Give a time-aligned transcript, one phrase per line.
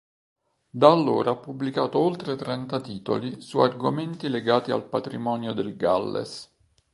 [0.71, 6.51] Da allora ha pubblicato oltre trenta titoli su argomenti legati al patrimonio del Galles.